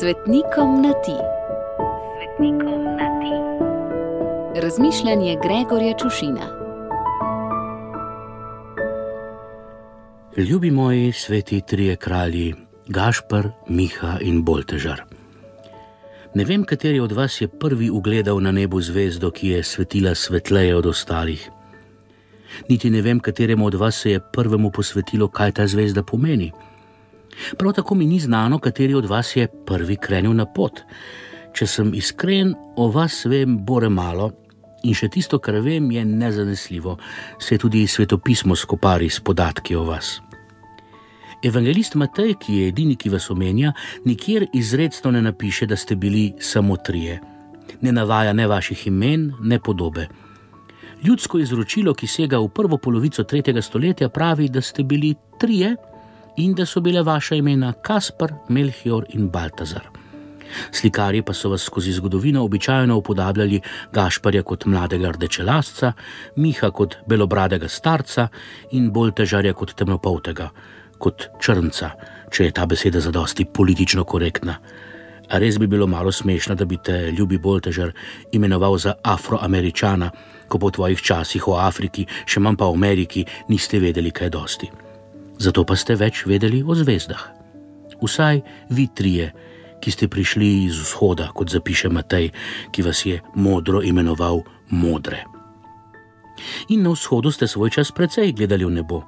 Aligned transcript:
Svetnikom 0.00 0.82
na 0.82 0.92
ti. 0.92 1.16
Svetnikom 2.16 2.84
na 2.84 3.08
ti. 3.20 3.34
Razmišljanje 4.60 5.36
Gregorja 5.42 5.94
Čušina. 5.98 6.46
Ljubi 10.36 10.70
moji 10.70 11.12
sveti 11.12 11.60
trije 11.60 11.96
kralji, 11.96 12.54
Gašpr, 12.86 13.48
Miha 13.68 14.18
in 14.20 14.44
Boltežar. 14.44 15.02
Ne 16.34 16.44
vem, 16.44 16.64
kateri 16.64 17.00
od 17.00 17.12
vas 17.12 17.40
je 17.40 17.48
prvi 17.48 17.90
ugledal 17.90 18.40
na 18.40 18.52
nebu 18.52 18.80
zvezdo, 18.80 19.30
ki 19.30 19.48
je 19.48 19.62
svetila 19.62 20.14
svetleje 20.14 20.76
od 20.76 20.86
ostalih. 20.86 21.50
Niti 22.68 22.90
ne 22.90 23.02
vem, 23.02 23.20
kateremu 23.20 23.66
od 23.66 23.74
vas 23.74 23.96
se 23.96 24.10
je 24.10 24.20
prvemu 24.32 24.70
posvetilo, 24.70 25.28
kaj 25.28 25.52
ta 25.52 25.66
zvezda 25.66 26.02
pomeni. 26.02 26.52
Prav 27.58 27.72
tako 27.72 27.94
mi 27.94 28.06
ni 28.06 28.20
znano, 28.20 28.58
kateri 28.58 28.94
od 28.94 29.06
vas 29.06 29.36
je 29.36 29.48
prvi 29.66 29.96
krenil 29.96 30.34
na 30.34 30.46
pot. 30.46 30.80
Če 31.56 31.66
sem 31.66 31.94
iskren, 31.94 32.54
o 32.76 32.88
vas 32.92 33.24
vem 33.24 33.58
bore 33.64 33.88
malo 33.88 34.32
in 34.84 34.94
še 34.94 35.08
tisto, 35.10 35.38
kar 35.42 35.58
vem, 35.64 35.88
je 35.90 36.04
nezanesljivo, 36.04 36.96
se 37.42 37.58
tudi 37.58 37.86
svetopismo 37.86 38.56
skopari 38.56 39.08
s 39.10 39.20
podatki 39.20 39.74
o 39.74 39.84
vas. 39.88 40.20
Evangelist 41.42 41.94
Matej, 41.94 42.36
ki 42.40 42.60
je 42.60 42.68
edini, 42.68 42.96
ki 42.96 43.10
vas 43.12 43.30
omenja, 43.30 43.72
nikjer 44.04 44.46
izredno 44.54 45.10
ne 45.10 45.22
napiše, 45.22 45.66
da 45.66 45.76
ste 45.76 45.96
bili 45.96 46.32
samo 46.40 46.76
trije. 46.76 47.18
Ne 47.80 47.92
navaja 47.92 48.32
ne 48.32 48.46
vaših 48.46 48.86
imen, 48.86 49.32
ne 49.42 49.58
podobe. 49.60 50.06
Ljudsko 51.04 51.38
izročilo, 51.38 51.94
ki 51.94 52.06
sega 52.06 52.38
v 52.40 52.48
prvo 52.48 52.78
polovico 52.78 53.24
tretjega 53.24 53.62
stoletja, 53.62 54.08
pravi, 54.08 54.48
da 54.48 54.60
ste 54.60 54.82
bili 54.82 55.14
trije 55.40 55.74
in 56.36 56.54
da 56.54 56.66
so 56.66 56.80
bile 56.80 57.02
vaše 57.02 57.36
imena 57.36 57.72
Kaspar, 57.72 58.32
Melchior 58.48 59.04
in 59.08 59.30
Baltazar. 59.30 59.96
Slikarji 60.72 61.22
pa 61.22 61.32
so 61.34 61.48
vas 61.50 61.62
skozi 61.62 61.92
zgodovino 61.92 62.44
običajno 62.44 62.96
upodabljali 62.96 63.60
Gašparja 63.92 64.42
kot 64.42 64.64
mladega 64.64 65.10
rdečelasca, 65.10 65.92
Miha 66.36 66.70
kot 66.70 66.96
belobradega 67.06 67.68
starca 67.68 68.28
in 68.72 68.90
Boltežarja 68.92 69.52
kot 69.52 69.74
temnopoltega, 69.74 70.50
kot 70.98 71.28
črnca, 71.40 71.90
če 72.30 72.44
je 72.44 72.52
ta 72.52 72.66
beseda 72.66 73.00
za 73.00 73.10
dosti 73.10 73.44
politično 73.44 74.04
korektna. 74.04 74.58
A 75.26 75.38
res 75.42 75.58
bi 75.58 75.66
bilo 75.66 75.86
malo 75.86 76.12
smešno, 76.12 76.54
da 76.54 76.64
bi 76.64 76.78
te 76.78 77.10
ljubi 77.10 77.38
Boltežar 77.38 77.90
imenoval 78.32 78.78
za 78.78 78.94
afroameričana, 79.02 80.10
ko 80.48 80.58
po 80.58 80.70
tvojih 80.70 81.02
časih 81.02 81.48
o 81.48 81.58
Afriki, 81.58 82.06
še 82.26 82.40
manj 82.40 82.56
pa 82.56 82.70
o 82.70 82.74
Ameriki, 82.74 83.26
niste 83.48 83.82
vedeli 83.82 84.14
kaj 84.14 84.30
dosti 84.30 84.85
zato 85.38 85.64
pa 85.64 85.76
ste 85.76 85.96
več 85.96 86.24
vedeli 86.26 86.62
o 86.62 86.74
zvezdah. 86.74 87.22
Vsaj 88.02 88.40
vi 88.70 88.88
trije, 88.94 89.32
ki 89.80 89.90
ste 89.92 90.08
prišli 90.08 90.66
iz 90.66 90.76
vzhoda, 90.80 91.30
kot 91.36 91.52
zapiše 91.52 91.88
Matej, 91.92 92.32
ki 92.72 92.82
vas 92.82 93.04
je 93.06 93.20
modro 93.34 93.82
imenoval 93.82 94.42
modre. 94.70 95.24
In 96.68 96.82
na 96.82 96.92
vzhodu 96.92 97.32
ste 97.32 97.48
svoj 97.48 97.70
čas 97.70 97.92
precej 97.92 98.32
gledali 98.36 98.64
v 98.64 98.76
nebo, 98.80 99.04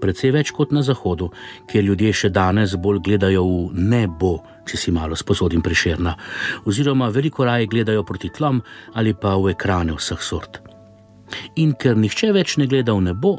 precej 0.00 0.32
več 0.32 0.54
kot 0.54 0.72
na 0.72 0.82
zahodu, 0.86 1.28
kjer 1.68 1.84
ljudje 1.84 2.12
še 2.22 2.30
danes 2.32 2.74
bolj 2.78 3.02
gledajo 3.04 3.42
v 3.44 3.84
nebo, 3.90 4.40
če 4.64 4.78
si 4.78 4.94
malo 4.94 5.18
sposodim 5.18 5.62
priširna, 5.62 6.14
oziroma 6.64 7.10
veliko 7.10 7.44
raje 7.44 7.68
gledajo 7.70 8.06
proti 8.06 8.30
tlom 8.30 8.62
ali 8.94 9.14
pa 9.14 9.36
v 9.36 9.52
ekrane 9.54 9.96
vseh 9.98 10.22
sort. 10.22 10.62
In 11.62 11.74
ker 11.78 11.98
nihče 11.98 12.32
več 12.34 12.56
ne 12.58 12.66
gleda 12.70 12.94
v 12.96 13.10
nebo, 13.10 13.38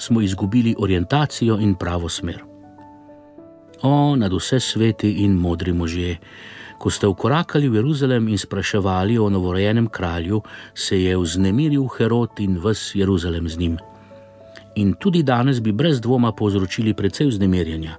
smo 0.00 0.20
izgubili 0.20 0.74
orientacijo 0.78 1.58
in 1.60 1.74
pravo 1.74 2.08
smer. 2.08 2.42
O, 3.82 4.16
nad 4.16 4.32
vse 4.32 4.60
sveti 4.60 5.10
in 5.24 5.32
modri 5.32 5.72
možje, 5.72 6.16
ko 6.78 6.90
ste 6.90 7.06
ukorakali 7.06 7.68
v 7.68 7.74
Jeruzalem 7.74 8.28
in 8.28 8.38
spraševali 8.38 9.18
o 9.18 9.28
novorojenem 9.30 9.88
kralju, 9.88 10.42
se 10.74 11.02
je 11.02 11.16
vznemiril 11.16 11.86
Herod 11.96 12.40
in 12.40 12.58
ves 12.64 12.94
Jeruzalem 12.94 13.48
z 13.48 13.58
njim. 13.58 13.78
In 14.76 14.94
tudi 14.94 15.22
danes 15.22 15.60
bi 15.60 15.72
brez 15.72 16.00
dvoma 16.00 16.32
povzročili 16.32 16.94
precej 16.94 17.26
vznemirjenja. 17.26 17.96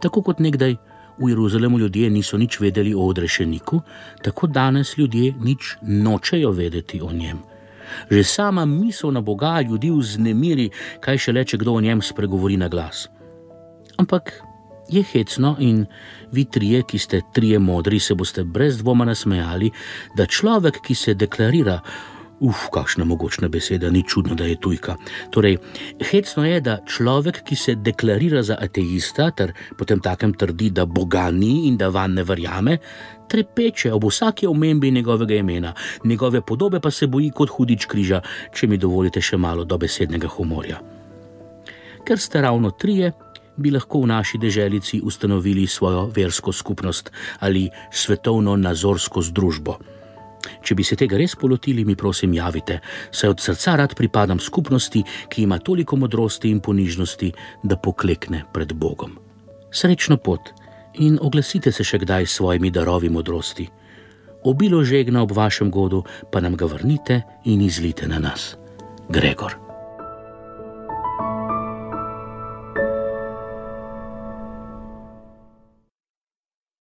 Tako 0.00 0.22
kot 0.22 0.38
nekdaj 0.38 0.76
v 1.18 1.28
Jeruzalemu 1.28 1.78
ljudje 1.78 2.10
niso 2.10 2.36
nič 2.36 2.60
vedeli 2.60 2.94
o 2.94 3.00
odrešeniku, 3.00 3.80
tako 4.22 4.46
danes 4.46 4.98
ljudje 4.98 5.34
nič 5.40 5.76
nočejo 5.82 6.50
vedeti 6.50 7.00
o 7.02 7.12
njem. 7.12 7.49
Že 8.10 8.24
sama 8.24 8.66
misel 8.66 9.12
na 9.12 9.20
Boga 9.20 9.60
ljudi 9.60 9.90
vznemiri, 9.90 10.70
kaj 11.00 11.18
še 11.18 11.32
le, 11.32 11.44
če 11.44 11.60
kdo 11.60 11.78
o 11.78 11.80
njem 11.80 12.02
spregovori 12.02 12.56
na 12.56 12.68
glas. 12.68 13.08
Ampak 14.00 14.32
je 14.90 15.02
hecno 15.02 15.56
in 15.58 15.86
vi 16.32 16.44
trije, 16.44 16.82
ki 16.82 16.98
ste 16.98 17.22
trije 17.32 17.58
modri, 17.58 18.00
se 18.00 18.14
boste 18.14 18.44
brez 18.44 18.78
dvoma 18.78 19.04
nasmejali, 19.04 19.70
da 20.16 20.26
človek, 20.26 20.80
ki 20.82 20.94
se 20.94 21.14
deklarira, 21.14 21.80
uf, 22.40 22.68
kakšna 22.72 23.04
mogočna 23.04 23.48
beseda, 23.48 23.90
ni 23.90 24.02
čudno, 24.08 24.34
da 24.34 24.44
je 24.44 24.56
tujka. 24.60 24.96
Torej, 25.30 25.58
hecno 26.10 26.44
je, 26.46 26.60
da 26.60 26.78
človek, 26.86 27.42
ki 27.44 27.56
se 27.56 27.74
deklarira 27.74 28.42
za 28.42 28.56
ateista, 28.60 29.30
ter 29.30 29.52
potem 29.78 30.00
takem 30.00 30.34
trdi, 30.34 30.70
da 30.70 30.86
Boga 30.86 31.30
ni 31.30 31.68
in 31.68 31.76
da 31.76 31.88
van 31.88 32.14
ne 32.16 32.24
verjame, 32.24 32.78
trepeče 33.30 33.92
ob 33.92 34.04
vsaki 34.08 34.46
omembi 34.46 34.90
njegovega 34.90 35.34
imena, 35.34 35.74
njegove 36.04 36.40
podobe 36.40 36.80
pa 36.80 36.90
se 36.90 37.06
boji 37.06 37.30
kot 37.30 37.50
hudič 37.50 37.86
križa, 37.86 38.22
če 38.54 38.66
mi 38.66 38.78
dovolite 38.78 39.20
še 39.20 39.36
malo 39.36 39.64
dobesednega 39.64 40.28
humorja. 40.28 40.80
Ker 42.04 42.18
ste 42.18 42.40
ravno 42.40 42.70
trije, 42.70 43.12
bi 43.60 43.70
lahko 43.70 44.00
v 44.00 44.08
naši 44.10 44.38
deželici 44.38 45.00
ustanovili 45.04 45.66
svojo 45.66 46.06
versko 46.16 46.52
skupnost 46.52 47.12
ali 47.40 47.68
svetovno 47.92 48.56
nazorsko 48.56 49.22
združbo. 49.22 49.76
Če 50.70 50.76
bi 50.78 50.84
se 50.86 50.94
tega 50.94 51.18
res 51.18 51.32
polotili, 51.34 51.82
mi 51.82 51.96
prosim 51.98 52.30
javite, 52.30 52.76
saj 53.10 53.32
od 53.32 53.40
srca 53.42 53.72
rad 53.80 53.94
pripadam 53.98 54.38
skupnosti, 54.38 55.00
ki 55.26 55.42
ima 55.42 55.56
toliko 55.58 55.96
modrosti 55.98 56.46
in 56.46 56.60
ponižnosti, 56.62 57.30
da 57.66 57.74
poklekne 57.74 58.44
pred 58.54 58.70
Bogom. 58.78 59.16
Srečno 59.74 60.20
pot 60.22 60.52
in 61.02 61.16
oglasite 61.18 61.72
se 61.74 61.82
še 61.82 61.98
kdaj 62.04 62.28
s 62.28 62.36
svojimi 62.38 62.70
darovi 62.70 63.10
modrosti. 63.10 63.66
Obilo 64.46 64.84
žegna 64.86 65.24
ob 65.26 65.34
vašem 65.34 65.72
godu, 65.74 66.04
pa 66.30 66.38
nam 66.38 66.54
ga 66.54 66.70
vrnite 66.70 67.18
in 67.50 67.66
izlite 67.66 68.06
na 68.06 68.22
nas. 68.22 68.54
Gregor. 69.10 69.69